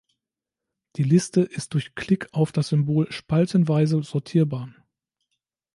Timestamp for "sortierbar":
4.01-4.73